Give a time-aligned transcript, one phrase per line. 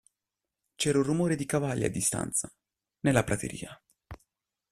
[0.77, 2.51] C'era un rumore di cavalli a distanza,
[3.01, 3.79] nella prateria.